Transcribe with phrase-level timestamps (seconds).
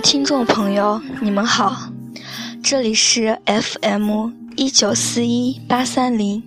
[0.00, 1.90] 听众朋友，你们好，
[2.62, 6.42] 这里是 FM 一九四一八三零，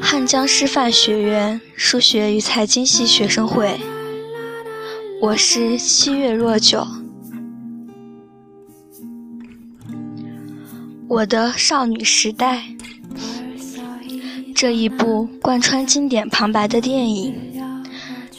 [0.00, 3.80] 汉江师范学院数学与财经系学生会，
[5.20, 6.86] 我是七月若九，
[11.08, 12.62] 我的少女时代，
[14.54, 17.34] 这一部贯穿经典旁白的电影，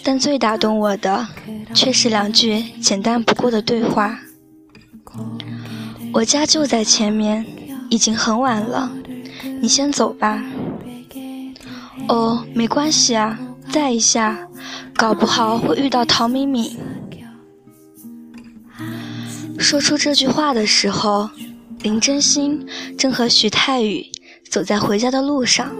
[0.02, 1.28] 但最打动我的。
[1.74, 4.20] 却是两句简单不过的对话。
[6.12, 7.46] 我家就在前面，
[7.90, 8.92] 已经很晚了，
[9.62, 10.44] 你先走吧。
[12.08, 13.38] 哦，没关系啊，
[13.72, 14.48] 再一下，
[14.96, 16.78] 搞不好会遇到陶敏敏。
[19.60, 21.30] 说出这句话的时候，
[21.82, 22.66] 林真心
[22.98, 24.06] 正和徐太宇
[24.50, 25.72] 走在回家的路上，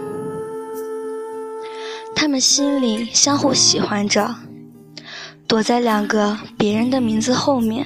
[2.14, 4.36] 他们心里相互喜欢着。
[5.50, 7.84] 躲在两个别人的名字后面，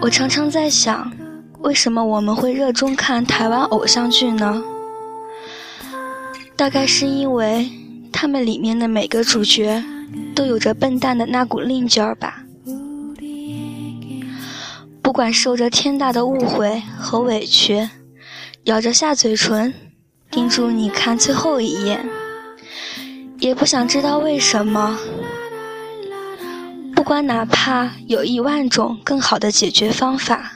[0.00, 1.12] 我常常在想，
[1.60, 4.60] 为什么我们会热衷看台湾偶像剧呢？
[6.56, 7.70] 大概是因为
[8.10, 9.84] 他们里面的每个主角
[10.34, 12.42] 都有着笨蛋的那股硬劲儿吧。
[15.00, 17.88] 不管受着天大的误会和委屈，
[18.64, 19.72] 咬着下嘴唇，
[20.28, 22.04] 盯住你看最后一眼。
[23.44, 24.98] 也不想知道为什么。
[26.96, 30.50] 不管哪怕有一万种更好的解决方法，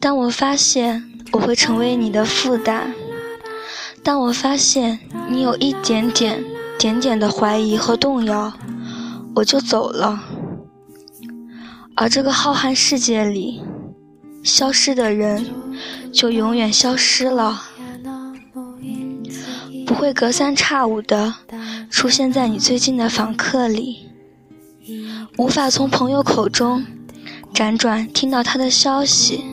[0.00, 2.94] 当我发现我会成为你的负担，
[4.02, 6.42] 当我发现你有一点点、
[6.78, 8.50] 点点的怀疑和动摇，
[9.34, 10.24] 我就走了。
[11.96, 13.60] 而这个浩瀚世界里，
[14.42, 15.44] 消失的人
[16.10, 17.62] 就永远消失了。
[19.86, 21.34] 不会隔三差五的
[21.90, 24.08] 出现在你最近的访客里，
[25.36, 26.84] 无法从朋友口中
[27.52, 29.44] 辗转听到他的消息。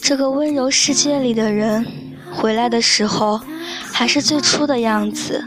[0.00, 1.86] 这个温柔世界里的人
[2.32, 3.40] 回来的时候
[3.92, 5.44] 还是最初的样子，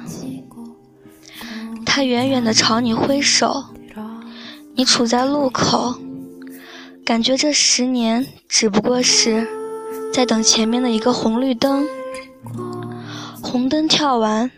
[1.85, 3.65] 他远远的朝你挥手，
[4.75, 5.95] 你处在路口，
[7.03, 9.47] 感觉这十年只不过是
[10.13, 11.85] 在等前面的一个红绿灯。
[13.43, 14.49] 红灯跳完，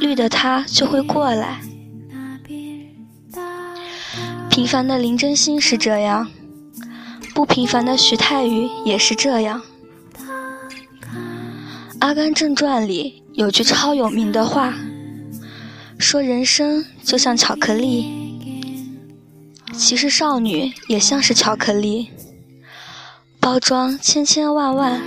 [0.00, 1.60] 绿的他就会过来。
[4.50, 6.28] 平凡的林真心是这样，
[7.34, 9.62] 不平凡的徐太宇也是这样。
[12.00, 14.74] 《阿甘正传》里有句超有名的话，
[15.98, 18.06] 说人生就像巧克力，
[19.72, 22.10] 其实少女也像是巧克力，
[23.40, 25.00] 包装千千万万。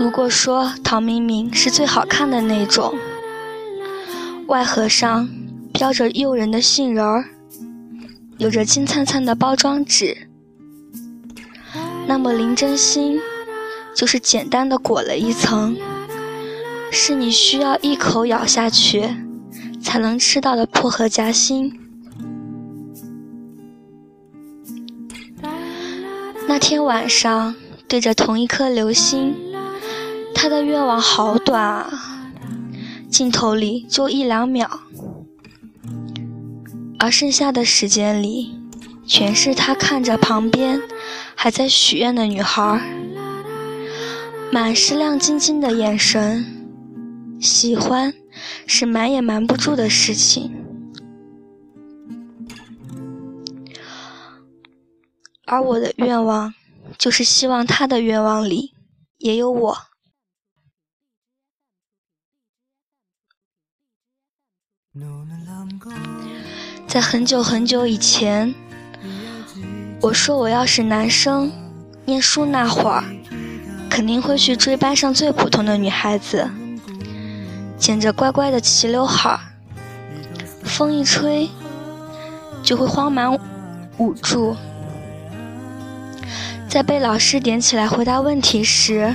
[0.00, 2.94] 如果说陶明明是最好看的那种，
[4.46, 5.28] 外盒上
[5.74, 7.26] 标着诱人的杏仁儿，
[8.38, 10.16] 有着金灿灿的包装纸，
[12.06, 13.20] 那么林真心
[13.94, 15.76] 就是简单的裹了一层，
[16.90, 19.06] 是你需要一口咬下去
[19.82, 21.78] 才能吃到的薄荷夹心。
[26.48, 27.54] 那天晚上
[27.86, 29.49] 对着同一颗流星。
[30.42, 32.32] 他的愿望好短啊，
[33.10, 34.70] 镜头里就一两秒，
[36.98, 38.58] 而剩下的时间里，
[39.06, 40.80] 全是他看着旁边
[41.34, 42.80] 还在许愿的女孩，
[44.50, 46.46] 满是亮晶晶的眼神。
[47.38, 48.14] 喜欢
[48.66, 50.50] 是瞒也瞒不住的事情，
[55.44, 56.54] 而我的愿望，
[56.96, 58.72] 就是希望他的愿望里
[59.18, 59.76] 也有我。
[66.86, 68.52] 在很久很久以前，
[70.00, 71.52] 我说我要是男生，
[72.04, 73.04] 念书那会儿，
[73.88, 76.50] 肯定会去追班上最普通的女孩子，
[77.78, 79.38] 剪着乖乖的齐刘海，
[80.64, 81.48] 风一吹
[82.62, 83.38] 就会慌忙
[83.98, 84.56] 捂住，
[86.68, 89.14] 在被老师点起来回答问题时，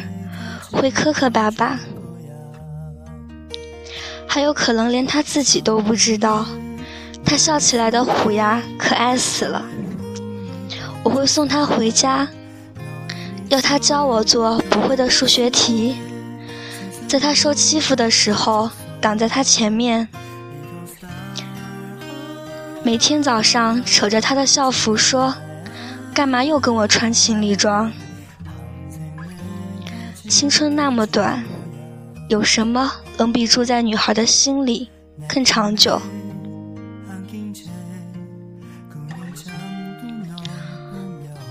[0.71, 1.77] 会磕磕巴巴。
[4.36, 6.46] 还有可能连他自己都不知道，
[7.24, 9.64] 他笑起来的虎牙可爱死了。
[11.04, 12.28] 我会送他回家，
[13.48, 15.96] 要他教我做不会的数学题，
[17.08, 20.06] 在他受欺负的时候挡在他前面，
[22.84, 25.34] 每天早上扯着他的校服说
[26.14, 27.90] ：“干嘛又跟我穿情侣装？”
[30.28, 31.42] 青春那么短。
[32.28, 34.89] 有什么能比住在女孩的心里
[35.27, 36.01] 更长久。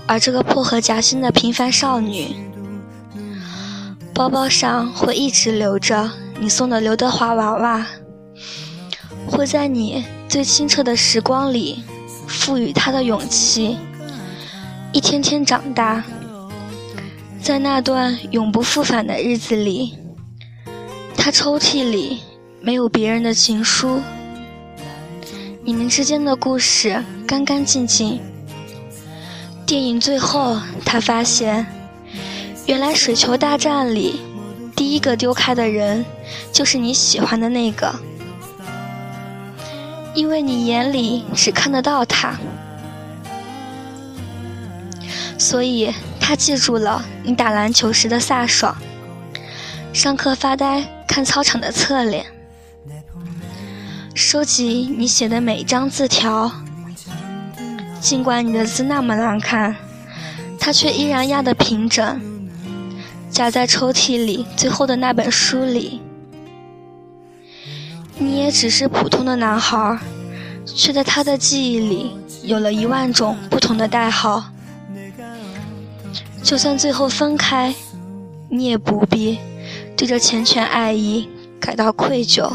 [0.07, 2.35] 而这个破壳夹心的平凡少女，
[4.13, 7.87] 包包上会一直留着你送的刘德华娃娃，
[9.27, 11.83] 会在你最清澈的时光里
[12.27, 13.77] 赋予她的勇气，
[14.91, 16.03] 一天天长大。
[17.41, 19.95] 在那段永不复返的日子里，
[21.17, 22.19] 他抽屉里
[22.61, 23.99] 没有别人的情书，
[25.63, 28.21] 你们之间的故事干干净净。
[29.65, 31.65] 电影最后，他发现，
[32.67, 34.19] 原来水球大战里，
[34.75, 36.05] 第一个丢开的人
[36.51, 37.95] 就是你喜欢的那个，
[40.13, 42.37] 因为你眼里只看得到他，
[45.39, 48.77] 所以他记住了你打篮球时的飒爽，
[49.95, 52.25] 上课发呆看操场的侧脸，
[54.13, 56.51] 收集你写的每一张字条。
[58.01, 59.73] 尽管你的字那么难看，
[60.59, 62.21] 它却依然压得平整，
[63.31, 66.01] 夹在抽屉里最后的那本书里。
[68.17, 69.97] 你也只是普通的男孩，
[70.65, 72.11] 却在他的记忆里
[72.43, 74.43] 有了一万种不同的代号。
[76.43, 77.73] 就算最后分开，
[78.49, 79.39] 你也不必
[79.97, 81.27] 对着缱绻爱意
[81.59, 82.51] 感到愧疚，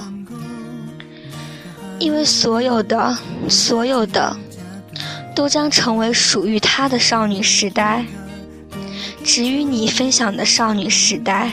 [1.99, 3.17] 因为所有的，
[3.49, 4.37] 所有的。
[5.33, 8.05] 都将成为属于他的少女时代，
[9.25, 11.53] 只与你分享的少女时代。